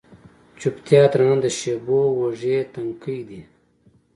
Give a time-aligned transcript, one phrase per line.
[0.59, 3.41] چوپتیا درنه ده د شېبو اوږې، تنکۍ دی